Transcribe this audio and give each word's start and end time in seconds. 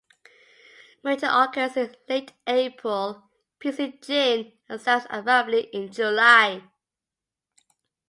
Mating 1.03 1.29
occurs 1.29 1.77
in 1.77 1.95
late 2.09 2.33
April, 2.47 3.29
peaks 3.59 3.77
in 3.77 3.99
June 4.01 4.51
and 4.67 4.81
stops 4.81 5.05
abruptly 5.11 5.69
in 5.73 5.91
July. 5.91 6.63